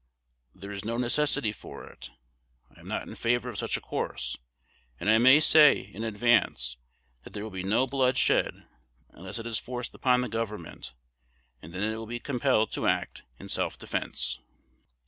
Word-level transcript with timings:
_There 0.57 0.71
is 0.73 0.83
no 0.83 0.97
necessity 0.97 1.51
for 1.51 1.85
it. 1.85 2.09
I 2.75 2.79
am 2.79 2.87
not 2.87 3.07
in 3.07 3.13
favor 3.13 3.51
of 3.51 3.59
such 3.59 3.77
a 3.77 3.81
course: 3.81 4.35
and 4.99 5.07
I 5.11 5.19
may 5.19 5.39
say, 5.39 5.77
in 5.77 6.03
advance, 6.03 6.77
that 7.23 7.33
there 7.33 7.43
will 7.43 7.51
be 7.51 7.61
no 7.61 7.85
blood 7.85 8.17
shed 8.17 8.65
unless 9.09 9.37
it 9.37 9.43
be 9.43 9.51
forced 9.51 9.93
upon 9.93 10.21
the 10.21 10.27
Government; 10.27 10.95
and 11.61 11.71
then 11.71 11.83
it 11.83 11.97
will 11.97 12.07
be 12.07 12.17
compelled 12.19 12.71
to 12.71 12.87
act 12.87 13.21
in 13.37 13.47
self 13.47 13.77
defence. 13.77 14.39